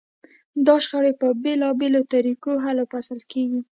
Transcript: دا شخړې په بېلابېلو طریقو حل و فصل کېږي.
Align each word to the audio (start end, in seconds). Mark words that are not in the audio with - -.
دا 0.65 0.75
شخړې 0.85 1.11
په 1.21 1.27
بېلابېلو 1.43 2.01
طریقو 2.13 2.51
حل 2.63 2.77
و 2.81 2.89
فصل 2.93 3.19
کېږي. 3.31 3.61